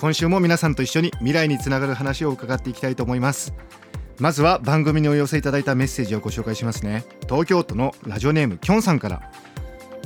[0.00, 3.52] 今週も皆さんと一緒に未来につながる話を伺っていきたいと思います。
[4.20, 7.04] まずは番組にお寄せいただいたメッセージをご紹介しますね。
[7.28, 9.32] 東京都のラジオネームきょんさんから。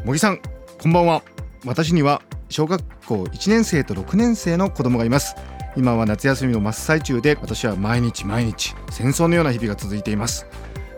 [0.06, 0.40] 茂木さん
[0.82, 1.22] こんばんは。
[1.66, 5.36] 私には小学校1年生と6年生の子供がいます。
[5.76, 10.46] 今は夏休みの真っ最中で私は毎日毎日戦争のような日々が続いています。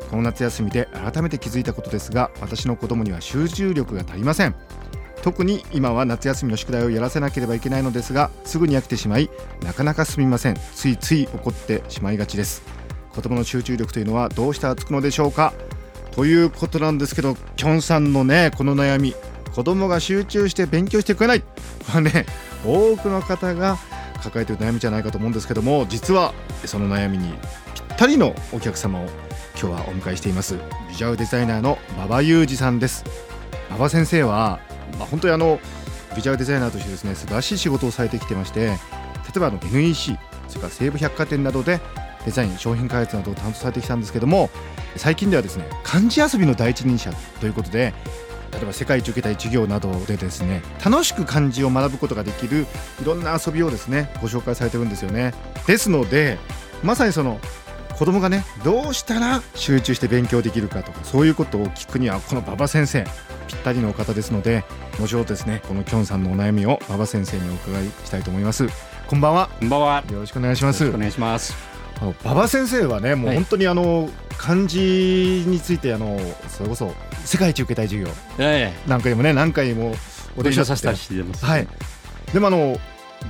[0.09, 4.55] この夏休みで改めて気づいたことですが私の子供には集中力が足りません。
[5.25, 9.31] 特に今は夏休みの宿題をやらせなければいけないのですがすぐに飽きてしまい
[9.63, 10.57] なかなか進みません。
[10.75, 12.63] ついつい怒ってしまいがちです。
[13.11, 15.55] 子供の集中力というのはどうしてつくのでしょうか？
[16.11, 19.15] ということなんですけどきょんさんのねこの悩み
[19.55, 21.41] 子供が集中して勉強してくれない。
[21.41, 21.47] こ
[21.89, 22.27] れはね
[22.63, 23.79] 多くの方が
[24.23, 26.35] 抱えている悩みじゃないかと思うんですけども実は
[26.67, 27.33] その悩みに
[27.75, 29.05] ぴったりのお客様を
[29.59, 30.59] 今日はお迎えしています。
[30.91, 33.07] ビジュアルデザイナーの馬場裕二さんです。
[33.71, 34.61] 馬場先生は、
[34.99, 35.61] まあ、本当にあの
[36.17, 38.75] ビジュアルデザイナーとしてですね素晴らしい仕事をされてきてまして例
[39.37, 40.17] えばあの NEC
[40.49, 41.81] それから西武百貨店などで
[42.25, 44.51] デザイン商品開発などを担当されてきたんですけども
[44.97, 47.93] 最近ではですね漢字遊びの第一人者ということで
[48.53, 52.67] 例えば世界一受けたい授業などでですね楽しく漢字を学ぶことができる
[53.03, 55.35] いろんな遊びをですねご紹介されてるんですよね。
[55.67, 56.39] ですので
[56.83, 57.41] まさにその
[57.99, 63.05] 子供がねどうしたら集中して勉強できるかとかそういうことを聞くにはこの馬場先生
[63.55, 64.65] ぴったりのお方ですので
[64.99, 68.69] 後ほどですねこのきょんさんのお悩みを馬場先生にお伺いしたいと思います。
[69.07, 69.49] こんばんは。
[69.61, 70.05] こんばんは。
[70.11, 70.89] よろしくお願いします。
[70.89, 71.55] お願いします。
[72.25, 76.93] 馬場先生はねもう本当にあの、漢字についてあのそれこそ
[77.25, 78.09] 世界一受けたい授業
[78.87, 79.95] なんかでもね何回も
[80.37, 81.69] お伝えさせたりしてます、はい。
[82.33, 82.77] でもあの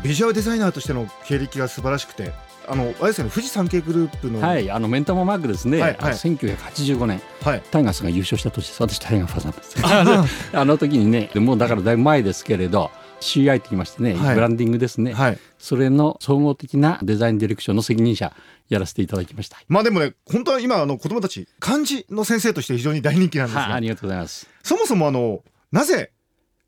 [0.03, 2.33] ビジュアルデザイナーとしての経歴が素晴らしくて
[2.69, 4.41] あのあれですよね富士山系グループの。
[4.41, 10.51] はいあのメンタモマークですね、はいはい、1985年、はい、タイガースが優勝した年です私タイガーファンなんです。
[10.57, 18.35] あの時にねもうだからだいぶ前ですけれど CI って言いましてね、はい、ブランディングですね、はい、それの総合的なデザインディレクションの責任者
[18.69, 19.59] やらせていただきました。
[19.69, 24.49] まあでもね本当は今あの子供たち漢字の先生として非常に大人気なんですが、はありがとうございます。
[24.63, 25.43] そもそもあの
[25.73, 26.13] なぜ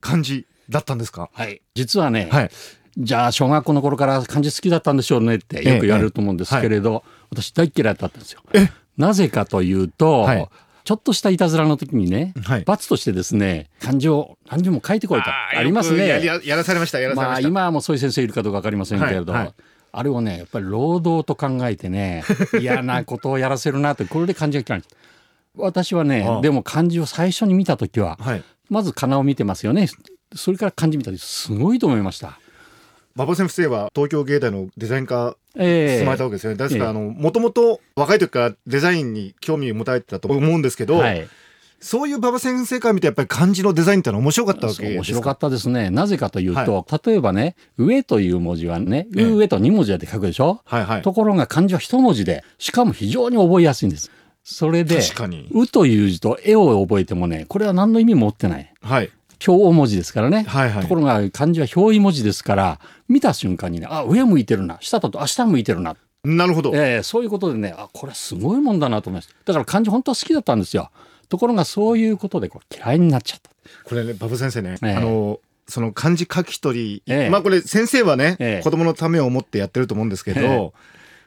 [0.01, 1.31] 漢字だったんですか？
[1.33, 1.63] はい。
[1.75, 2.51] 実はね、はい
[2.99, 8.41] じゃあ小学校の頃から漢字好きだったんでしょうねってよく言われると思うんですけれど、ええ私大嫌いだったんですよ。
[8.97, 10.49] なぜかというと、はい、
[10.85, 15.29] ちょっとしたいたずらの時にね、はい、罰としてですね漢字を何字も書いてこいと。
[15.29, 16.25] ありますね。
[16.25, 19.55] やらされましたやらされました、まあ、今もそういう先生いるかどうか分かりませんけれど、はいはい、
[19.93, 22.25] あれをねやっぱり労働と考えてね
[22.61, 24.83] 嫌なことをやらせるなってこれで漢字が嫌い。
[25.57, 29.89] 私はねでも漢字を最初に見た時は、はい、まず仮名を見てますよね。
[30.35, 32.39] それから漢字見た時すごいと思いました。
[33.17, 36.59] 馬場先生は東京芸大のデザイン科進まれたわけですよね。
[36.59, 41.27] ですから、あの、もともと若い時からデザインに興味を持たれてたと思うんですけど、はい、
[41.81, 44.95] そういう馬場先生から見てやっぱり漢字のデザインってのは面白かったわけですか？
[44.99, 45.89] 面白かったですね。
[45.89, 54.11] なぜかというと、はい、例えばね、上という文字はね、上と2文字で書くでしょ、はいはい、ところが漢字は1文字で、しかも非常に覚えやすいんです。
[54.45, 55.01] それで、
[55.53, 58.73] うという字と絵を覚えてもね、これは何の意味も持ってない。
[58.83, 59.11] はい。
[59.47, 64.79] 表文字ですからね、はいはい、ところが漢字は表意文字ですから見た瞬間にねあ上向いてるな。
[64.81, 65.97] 下だとあ下向いてるな。
[66.25, 69.35] なるほど、えー、そういうことでねあこれすごいもんだなと思いました。
[69.45, 70.91] だから漢字本当は好きだったんですよ。
[71.29, 73.51] ところがそういうことでこれ嫌いになっちゃった。
[73.85, 80.73] これね馬場先生ね、えー、あのその漢字書き取り、えー、まあこれ先生はね、えー、子供のためを思ってやってると思うんですけど、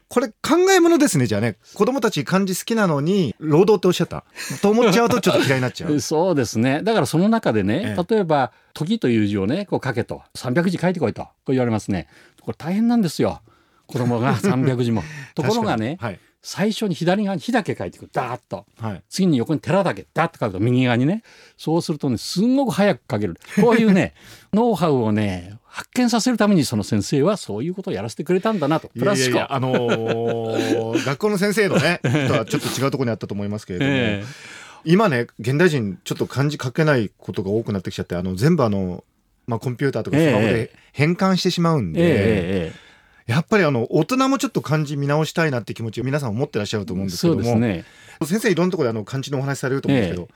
[0.09, 1.57] これ考えものですねじゃあね。
[1.75, 4.25] 子供たち漢字好きなのに労働っておっしゃった。
[4.59, 5.99] と思っちゃうとちょっと嫌いになっちゃう。
[6.01, 6.81] そうですね。
[6.81, 10.23] だからその中でね、ええ、例えば「時」という字をねこう書けと。
[10.35, 11.21] 300字書いてこいと。
[11.21, 12.07] こう言われますね
[12.41, 13.41] これ大変なんですよ。
[13.85, 15.03] 子供が300字も。
[15.35, 18.09] ところがね、はい、最初に左側に「火」だけ書いていく。
[18.11, 21.21] ダーッと、はい、次に横に「寺」だけダーッと書くと右側にね。
[21.55, 23.37] そうするとねすんごく早く書ける。
[23.61, 24.15] こういうね
[24.53, 28.89] ノウハウをね発見させるためにその先生はそういうことをやらせてくれたんだなと。
[28.89, 34.25] プラスあのー、 学校の先生のねとはちょっと違うところにあったと思いますけれども、 えー、
[34.85, 39.03] 今ね現代人ちょっと漢字書けないことが多くなってきちゃってあの全部あの、
[39.45, 42.01] まあ、コンピューターとかスマホで変換してしまうんで。
[42.01, 42.89] えーえー
[43.29, 47.85] やっぱりあの大人もちょっと漢字見直したいなって気持ちを皆さん持ってらっしゃると思うんですけども、ね、
[48.25, 50.33] 先生いろんなところであの漢字のお話されると思うんですけど、え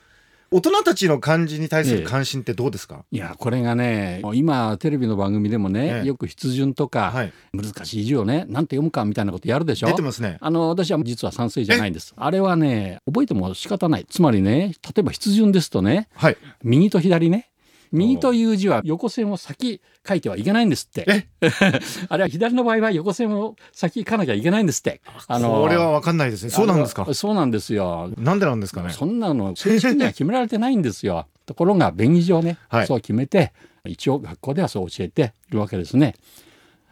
[0.54, 9.88] 大人たちの漢字に対する関心ってどうですか、いやこれがね今テレビの番組でもね、ええ、よく筆順とか、はい、難しい字をねなんて読むかみたいなことやるでしょ？
[9.88, 10.38] 出てますね。
[10.42, 12.14] あの私は実は賛成じゃないんです。
[12.16, 14.06] あれはね覚えても仕方ない。
[14.08, 17.50] つまりね例えば筆順ですとね、はい、右と左ね
[17.94, 21.28] 右という字は横線を先書いてはいけないんですって。
[22.10, 25.00] あれは左の場合は横線を先書かなきゃいけないんですって。
[25.28, 26.50] あのこれはわかんないですね。
[26.50, 27.08] そうなんですか？
[27.14, 28.12] そうなんですよ。
[28.18, 28.90] なんでなんですかね？
[28.92, 31.28] そんなの正式には決められてないんですよ。
[31.46, 33.54] ところが便宜上ね、はい、そう決めて
[33.86, 36.16] 一応学校ではそう教えているわけですね。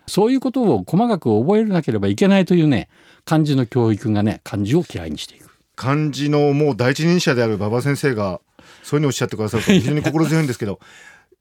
[0.07, 2.89] そういうことを細かく覚えなければいけないというね
[3.23, 5.49] 漢字の教育がね漢字を嫌いにしていく。
[5.75, 8.41] 漢字のもう第一人者である馬場先生が
[8.83, 10.79] そういうのをおっしゃってくださると 非常に心強いんですけど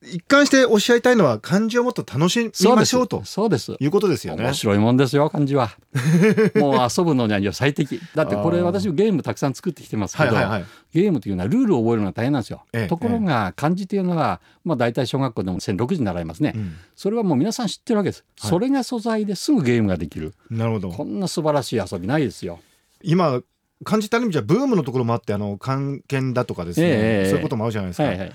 [0.03, 3.77] 一貫しておっしゃりたいのは漢字をもっと楽しみましょうとそうです。
[3.79, 4.45] いうことですよね。
[4.45, 5.77] 面白いもんですよ漢字は。
[6.57, 8.01] もう遊ぶのには最適。
[8.15, 10.65] だってこれ私ゲームたくさん作ってきてますけど、はいはいはい、
[10.95, 20.33] ゲームというのはルールを覚えるのが大変なんですよ、ええ、ところが漢字というのは、まあ、大体小学校でも1006時習いますね、うん、それはもう皆さん知ってるわけです、はい、それが素材ですぐゲームができる。
[20.49, 20.89] なるほど。
[20.91, 22.61] こんな素晴らしい遊びないですよ。
[23.03, 23.43] 今
[23.85, 28.33] 漢字ってある意味じゃブームのところもあってあの漢検だとかですね、えそういうこともあるじゃないですか、はいはい。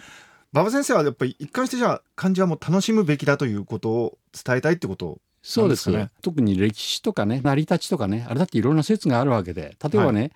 [0.53, 6.09] 馬場先生はやっぱり一貫してじゃあ漢字はもう楽しむべきだということを伝えたいってことそうですね。
[6.21, 9.75] 特に歴史とかね成り立ちとかねあれだっていろんな説があるわけで。
[9.83, 10.31] 例えばね、はい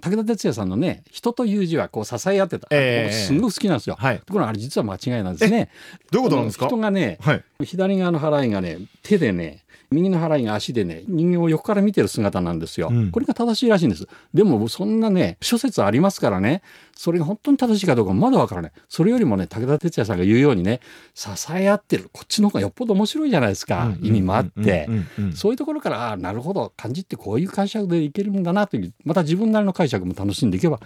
[0.00, 5.68] 武田鉄矢さんのね人という字はこう支え合ってた、えー、すごく好きなんですよ、はい、ところがあれ実は間違いなんですね。
[6.10, 6.66] どういうことなんですか？
[6.66, 14.06] 人がね、はい、左側の払いがね手でね右の払いが足でね人間を横から見てる姿なんですよ、うん、これが正しいらしいんです。
[14.34, 16.62] でもそんなね諸説ありますからね
[16.96, 18.72] それが本当に正しいかどうかまだわからない。
[18.88, 20.80] それよりもね武田鉄矢さんが言うようにね
[21.14, 22.10] 支え合ってる。
[22.12, 24.88] こっちの方がよっぽど面白いじゃないですか、うん、意味もあって。
[25.34, 26.72] そういうところからあなるほど。
[26.76, 28.92] 漢字ってこういう解釈でいけるんだなという。
[29.04, 30.80] また自分なりの解釈も楽しんでいけば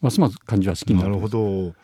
[0.00, 1.74] ますます漢字は好きになるほど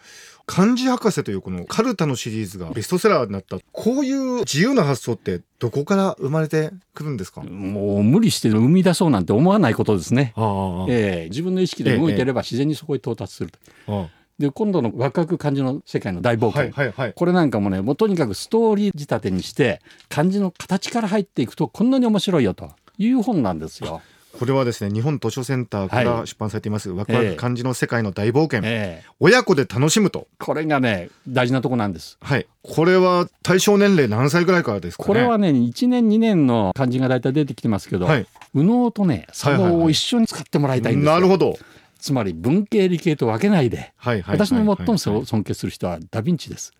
[0.47, 3.59] 漢字博士というこのカルタのシリーズがベストセラーになった。
[3.73, 7.43] こういう自由な発想ってどこから生まれてくるんですか？
[7.43, 13.59] もう無理して生み出そうなんて思わないことですね、えー、自分の意識で動いてれば自然にそこに到達すると。
[13.89, 14.23] ええ。
[14.39, 24.00] で今度のワクワク漢字の世界の大冒険、はいはいはい、これなんかもねもうとにかくストーリー仕立てにして漢字の形から入っていくとこんなに面白いよという本なんですよ。
[24.38, 30.26] これはですね日本図書センターから出版されています、はい、ワクワク漢字の世界の大冒険、えー、親子で楽しむと。
[30.38, 32.19] これがね大事なとこなんです。
[32.20, 32.46] はい。
[32.62, 41.82] これは対象年齢何歳ぐらいからですか、ね、これはね1年2年の漢字が大体出てきてますけど、はい、右脳とね左脳を一緒に使ってもらいたいんですよ、はいはいはい、なるほど。
[42.02, 46.73] つまり文系理系と分けないで、はいはい、私の最も尊敬する人はダ・ヴィンチです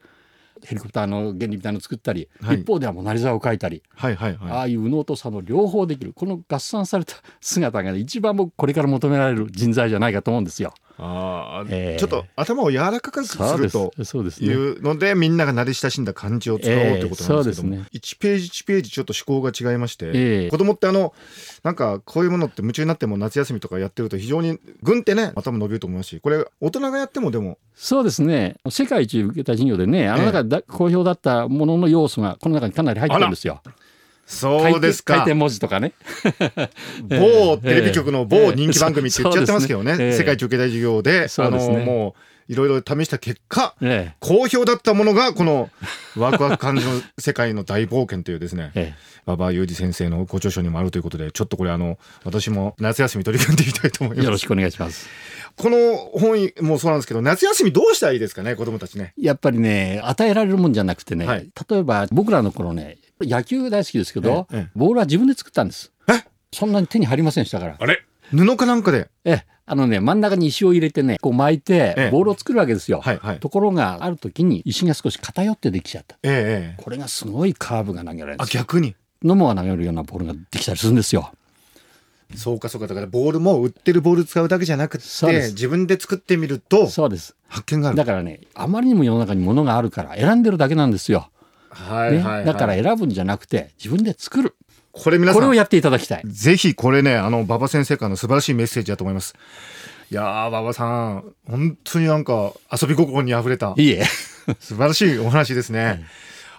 [0.65, 6.13] ヘリコプターの原理みたいなのを作ったり、はい、一方ではモナリザを描いたり、はいはいはい、ああいう右脳と左脳両方できる。
[6.13, 10.73] この合算された姿が、ね、一番僕これから求められる人材じゃないかと思うんですよ。
[10.99, 13.93] あえー、ちょっと頭を柔らかくすると
[14.41, 21.15] いうのでみんなが慣れ親しんだ漢字を使おうということなんですけども、えーね、1ページ1ページちょっと思考が違いまして、えー、子供ってあの
[21.63, 27.59] なんかこういうものって夢中になっても夏休みとかやってると非常にぐんってね頭伸びると思いますしこれ大人がやってもでも。
[27.75, 28.57] そうですね。
[28.69, 33.63] 世界一受けた授業でねあの中で好評だったものの要素がこの中にかなり入ってるんですよ。
[34.27, 35.15] そうですか。
[35.15, 35.93] 回転文字とかね。
[37.09, 39.93] 某テレビ局の某人気番組って言っちゃってますけどね。
[39.93, 42.15] えー、世界中継大授業で、あの、も
[42.49, 45.71] う、いろいろ試した結果、え好評だったものが、この、
[46.17, 48.95] ワクワク感じの世界の大冒険というですね、え
[49.27, 54.25] 馬場雄二先生のご著書にもあるということで、ちょっとこれあの、私も夏休み取り組んでみたいと思います。
[54.25, 55.09] よろしくお願いします。
[55.57, 59.13] この本もそうなんですけど、夏休みどうしたらいいですかね、子供たちね。
[59.17, 65.93] やっぱりね、与えられるもんじゃなくてね、はい、例えば僕らの頃ね、野球大好きですけど、ええ、ボールは自分で作ったんです。
[66.09, 66.25] え？
[66.53, 67.77] そんなに手に入りませんでしたから。
[67.79, 68.05] あれ？
[68.31, 69.09] 布かなんかで？
[69.25, 73.01] えあのね、真ん中に石を入れてね、こう巻いて、ボールを作るわけですよ。
[73.01, 76.17] はいはい、ところが、ある時に石が少し偏ってできちゃった。
[76.25, 78.97] ええ、これがすごいカーブが投げられるんですあ、逆に？
[79.23, 81.31] 野茂が投げるようなボールができたりするんですよ。
[82.35, 82.87] そうかそうか。
[82.87, 87.37] だからボールも売ってるボール使うだけじゃなくて自分で作ってみるとそうです。
[87.47, 87.97] 発見がある。
[87.97, 91.31] だからねあまりにも世の中に物があるから選んでるだけなんですよ。
[91.73, 94.55] はい、ね、はい、だから選ぶんじゃなくて自分で作る。
[94.93, 95.41] これ皆さん。
[95.41, 96.23] これをやっていただきたい。
[96.25, 99.35] ぜひこれねあの馬場先生からの素晴らしいメッセージだと思います。
[100.11, 104.05] いやー馬場さん本当になんか遊び心にあふれたいいえ。
[104.61, 106.05] 素晴らしいお話ですね、はい。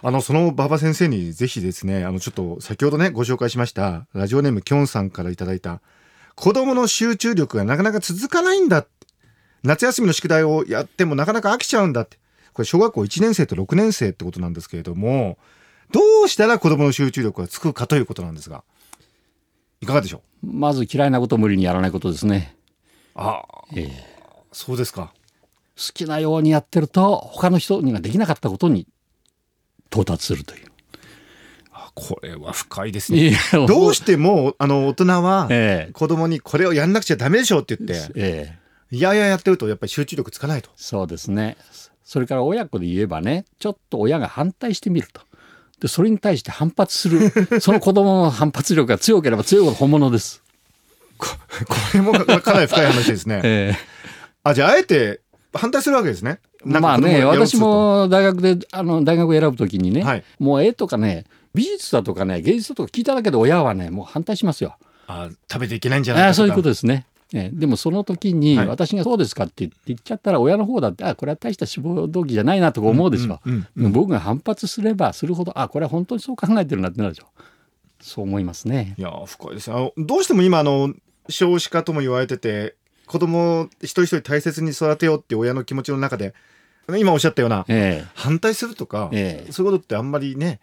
[0.04, 5.80] あの、その馬場先生にぜひですね、あの、ちょっと先ほどね、ご紹介しました、ラジオネームきょんさんからいただいた、
[6.34, 8.86] 子供の集中力がなかなか続かないんだ。
[9.62, 12.18] 夏休みの宿題をやってもなかなか飽きちゃうんだって。
[12.54, 15.36] これ小学校1年生と6年生ってことなんですけれども、
[15.90, 18.64] どうしたら子供の集中力がつくかということなんですが、
[19.80, 20.46] いかがでしょう？
[20.46, 22.56] まず嫌いなことを無理にやらないことですね。
[23.14, 23.92] ああ、ええ、
[24.52, 25.12] そうですか。
[25.92, 28.86] きなようにやってると他の人にはできなかったことに
[29.88, 30.66] 到達するという。
[31.96, 33.36] これは深いですね。
[33.68, 35.48] どうしてもあの大人は
[35.92, 38.58] 子供にこれをやんなくちゃダメでしょうって言って、え
[38.92, 40.70] え、いやいややってるとやっぱり集中力つかないと。
[40.76, 41.56] そうですね。
[42.04, 45.22] それから親子で言えばねちょっと親が反対してみると。
[45.80, 50.42] でそれに対して反発する その子供の反発力が強ければ強いほど本物です。
[51.18, 51.26] こ
[51.94, 53.40] れもかなり深い話ですね。
[53.44, 53.78] ええ、
[54.42, 55.20] あじゃああえて
[55.52, 56.38] 反対するわけですね。
[56.64, 64.76] まあね私も大学であの大学を選ぶときにね、はい、もう絵とかね美術だとかね芸術だとか聞いただけで親はねもう反対しますよ。
[65.06, 67.06] あ食べていけないんじゃないかそういうことですね。
[67.36, 77.26] えでもその時に私がそうですかって言っちゃったら親の方だってあこれは大した志望動機じゃないなとか思うでしょ、うんうん、僕が反発すればするほどあこれは本当にそう考えてるなってなるでしょ。
[78.00, 78.94] そう思いますね。
[78.98, 79.72] いや深いです。
[79.72, 80.94] あのどうしても今あの
[81.28, 82.76] 少子化とも言われてて
[83.06, 86.34] 子供を一人一人大切に育てようって親の気持ちの中で
[86.96, 90.60] 今おっしゃったような、え反対するとか、えそういうことってあんまりね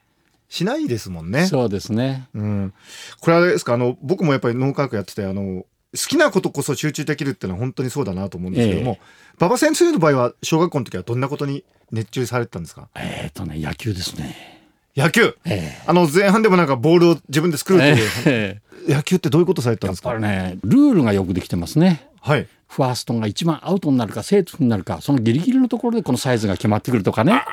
[0.52, 1.48] しないですもんね。
[1.48, 2.28] そうですね。
[2.34, 2.74] うん。
[3.22, 8.98] これはですか、あの、僕もやっぱり脳科学やってて、あの、好きなことこそ集中できるっていうのは本当にそうだなと思うんですけども、
[9.40, 12.88] 馬、場、先生の場合は小学校の時はどんなことに熱中されてたんですか？
[12.96, 14.62] えっ、とね、野球ですね。
[14.96, 20.12] 野球、えー、あの前半でもなんかボールを自分で作るっていう、えー、野球ってどういうことされたんですか？
[20.12, 22.08] やっぱりねルールがよくできてますね。
[22.22, 22.48] はい。
[22.68, 27.44] ファーストが一番アウトになるかセーフになるかそのギリギリのところでこのサイズが決まってくるとかね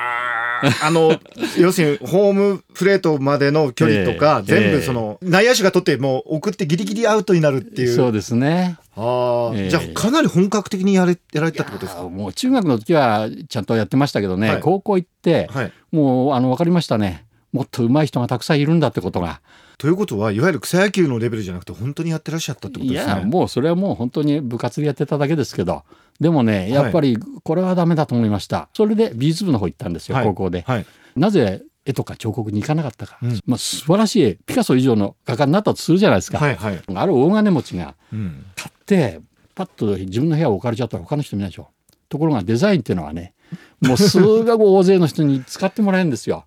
[0.81, 1.19] あの、
[1.57, 7.95] 要するにホームプレートまでの距離とか、えー、全部その、内野手が取ってもう送ってギリギリアウトになるっていう。
[7.95, 8.77] そうですね。
[8.95, 12.03] ああ、えー、じゃあかなり本格的にやれやられたってことですか？
[12.09, 19.41] もう中学の時はちゃんとやってましたけどね、はい、高校行って、はい、もうあの分かりましたねもっと上手い人がたくさんいるんだってことが。
[19.77, 23.13] ということはいわゆる草野球のレベルじゃなくて本当にやってらっしゃったってことですね。
[23.13, 25.83] いやもうそれはもう本当に部活でやってただけですけど。
[26.19, 30.63] でもねやっぱりこれはダメだと思いました、はい、それで美術部の方行ったんですよ、はい、高校で。
[30.67, 39.21] はい、なぜ絵とか彫刻に行かなかったか、うん、まあ、素晴らしいピカソ以上の画家になったとするじゃないですか、はいはい、ある大金持ちが買って、
[39.55, 41.69] パッと自分の部屋を置かれちゃったら他の人見ないでしょ。
[42.09, 43.33] ところがデザインっていうのはね
[43.81, 46.45] もう数学大勢の人に使ってもらえるんですよ。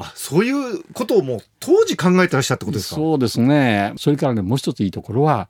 [0.00, 2.96] あそういうことをもう当時考えてらっしゃったことですか？
[2.96, 5.48] そうですねそれからねもう一ついいところは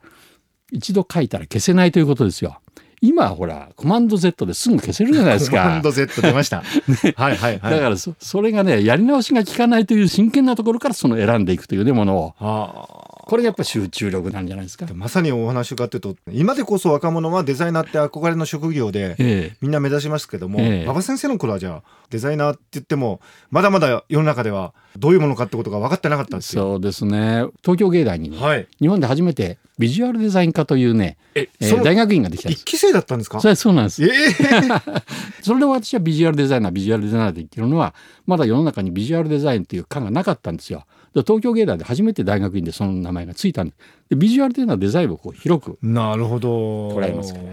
[0.72, 2.60] 一度書いたら消せないということですよ。
[3.02, 5.62] 今ほらコマンド Z ですぐ消せるじゃないですか。
[5.62, 6.62] コマンド Z 出ました。
[7.02, 7.72] ね、はいはいはい。
[7.72, 12.34] だからそそれがねやり直しが効かないという真剣なところからその選んでいくというねものを。
[12.38, 14.88] はあこれがやっぱ集中力なんじゃないですか。
[14.92, 23.20] まさにお話伺ってると今でこそ若者はデザイナーって憧れの職業で、ええ、みんな目指しますけども、ええ、馬場先生の頃はじゃあデザイナーって言っても
[23.52, 26.72] まだまだ世の中ではどういうものかってことが分かってなかったんですよ。
[26.72, 32.62] そうですね東京芸大にね、はい、日本で初めてビジュアルデザイン科というね、ええー、大学院ができたんです。
[32.62, 33.40] 一期生だったんですか？
[33.40, 34.04] そうなんです。
[34.04, 35.02] えー、
[35.42, 37.94] それで私はビジュアルデザイナービジュアルデザイナーで言ってるのは
[38.26, 40.84] まだ世の中にビジュアルデザインっていう科がなかったんですよ。
[41.12, 43.74] 東京芸大で初めて大学院でその名前がついたんで
[44.10, 47.46] でビジュアルというのはデザインをこう広くなるほど捉えますから。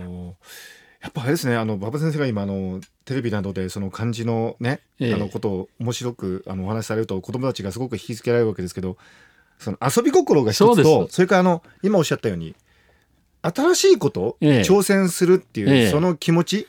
[1.00, 8.98] やっぱあれですねあの馬場先生が今あのテレビなどでその漢字のね、ええ、あのことを面白くあのお話しされると子供たちがすごく引き付けられるわけですけど
[9.60, 12.56] その遊び心が一つとそれからあの今おっしゃったように
[13.56, 16.68] 新しいこと、え、挑戦するっていう、その気持ち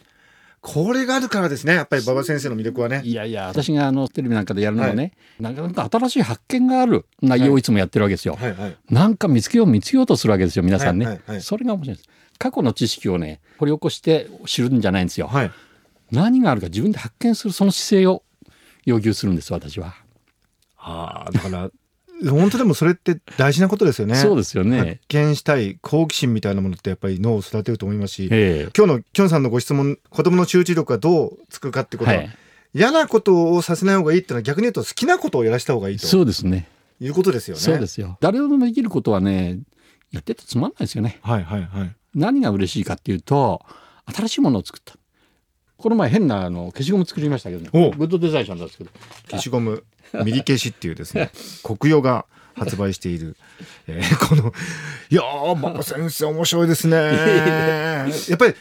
[0.61, 3.01] これがあるからですねやっぱり馬場先生の魅力はね。
[3.05, 8.53] いやいや私があのテレビなんかでやるのはね、はい、なかなか新しい発見がある内容をいつもやってるわけですよ、はい。
[8.53, 8.61] はい。
[8.61, 11.15] はい、なんか見つけよう見つけようとするわけですよ皆さんね、はい。
[11.15, 11.31] はい。
[11.35, 12.09] はい、それが面白いです。
[12.39, 15.51] 過去の知識をね掘り起こして知るんじゃないんですよ、はい、
[16.13, 18.23] 何があるか自分で発見するその姿勢を
[18.85, 19.95] 要求するんです私は。
[20.77, 21.71] ああだから
[22.27, 24.17] 本当でもそれって大事なことですよね。
[24.17, 24.79] そうですよね。
[24.79, 32.31] 発見したい好奇心みたいなものってやっぱり脳を育てると思いますし、えー、今日のきょんさんのご質問、子供の集中力がどうつくかってことは、はい、
[32.75, 36.07] 嫌なことをさせない方がいいっていうのは逆に言うと好きなことをやらせた方がいいと。
[36.07, 36.69] そうですね。
[37.01, 37.61] いうことですよね。
[37.61, 38.19] そうですよ。
[38.21, 39.61] 誰でもできることはね、
[40.11, 41.19] やっててつまんないですよね。
[41.23, 41.95] はいはいはい。
[42.15, 43.63] 何が嬉しいかっていうと、
[44.13, 44.95] 新しいものを作った。
[45.77, 47.71] この前変なあの消しゴム作りましたけどね。
[47.97, 48.91] グッドデザインしたんですけど。
[49.31, 49.85] 消しゴム、
[50.25, 51.31] ミリ消しっていうですね、
[51.63, 53.37] 国用が発売している、
[53.87, 54.53] えー、この
[55.11, 58.55] いやー馬場先生面白いですねやっぱり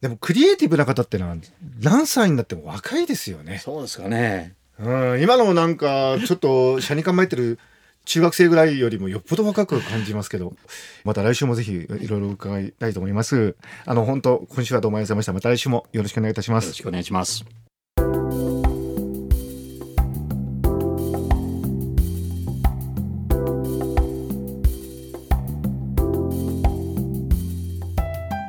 [0.00, 1.36] でもクリエイティブな方ってのは
[1.80, 7.58] 何歳になっても若いですよねそうですかねうん今のなんかちょっと車に構えてる
[8.08, 10.54] 中学生ぐらいよりもよっぽど若く感じますけど、
[11.04, 13.54] また来週もぜひいろいろ伺いたいと思います。
[13.84, 15.50] あの、本当今週はどうもありがとうございました。
[15.50, 16.64] また来週もよろしくお願いいたします。
[16.64, 17.67] よろしくお願いします。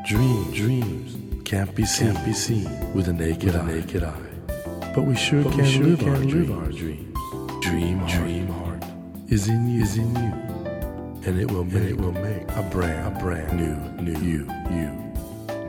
[0.10, 4.92] Dreams, dreams can't be seen, can't be seen with a naked, with a naked eye.
[4.96, 7.16] But we sure but can, we sure live, can our live our dreams.
[7.62, 8.84] Dream, dream heart
[9.28, 10.34] is in you, is in you,
[11.28, 14.90] and it will make, it will make a brand, a brand new, new you, you.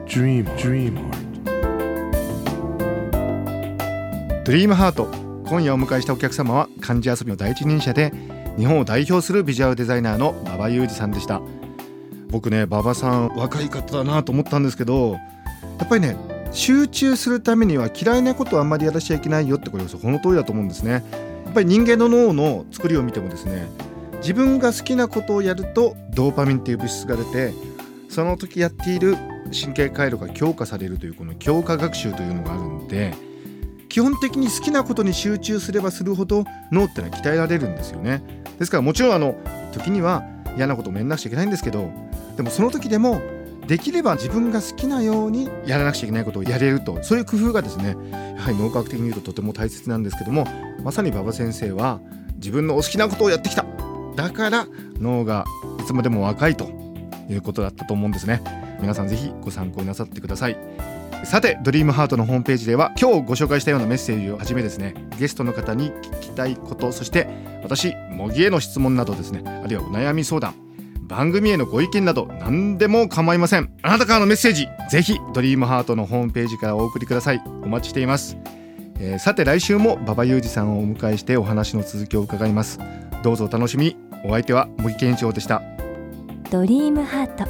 [0.08, 1.26] Dream, dream heart.
[4.46, 5.10] ドリームハート
[5.50, 8.10] 今夜お迎えしたお客様は漢字遊びの第一人者で
[8.56, 11.42] 日本を代表するビジュアルデザイナーの馬場裕二さんでした
[12.30, 15.12] 僕ね馬場さん若い方だなと思ったんですけど
[15.78, 16.16] やっぱりね
[16.52, 21.04] 集中するためには嫌いなことはあんまりやらしちゃいけないよってこれこの通りだと思うんですね。
[21.44, 23.68] やっぱり人間の脳の作りを見てもですね
[24.18, 27.52] 自分が好きなことをやるとドーパミンっていう物質が出て
[28.08, 29.16] その時やっている
[29.50, 33.14] 神経回路が強化されるというこの強化学習というのがあるんで
[33.88, 38.22] 基本的に好きなことに集中すればするほど脳ってのは鍛えられるんですよね。
[38.58, 39.34] ですからもちろんあの
[39.72, 40.22] 時には
[40.56, 41.90] 嫌なこともやんなくちゃいけないんですけど
[42.40, 43.20] でもその時でも
[43.66, 47.02] できれば自分が好きなようにやらなくちゃいけないことをやれると。
[47.02, 50.46] そういう工夫がですねやはり脳科学的に言うととても大切なんですけども
[50.82, 52.00] まさに馬場先生は
[52.36, 53.66] 自分のお好きなことをやってきた。
[54.16, 54.66] だから
[54.98, 55.44] 脳が
[55.78, 56.70] いつまでも若いと
[57.28, 58.42] いうことだったと思うんですね。
[58.80, 60.56] 皆さんぜひご参考になさってください。
[61.24, 67.28] さてドリームハートのホームページでは今日ご紹介したようなメッセージをはじめですねゲストの方に聞きたいことそして
[67.62, 70.54] 私模擬への質問などですねあるいはお悩み相談
[71.10, 73.72] 番組へのご意見など何でも構いません。
[73.82, 77.42] あなたからのメッセージぜひドリームハートのホームページからお送りください。
[77.62, 78.36] お待ちしています、
[79.00, 82.78] えー、さて来週も馬場裕二さんをお迎えしてお話の続きを伺います。
[83.24, 83.96] どうぞお楽しみ。
[84.24, 85.62] お相手は茂木健一郎でした。
[86.50, 87.44] ドリームハート。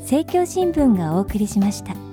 [0.00, 2.05] 政教新聞がお送りしました。